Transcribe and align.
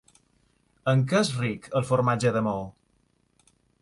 En 0.93 1.03
què 1.11 1.21
és 1.25 1.29
ric 1.41 1.67
el 1.81 1.85
formatge 1.91 2.33
de 2.39 2.43
Maó? 2.49 2.65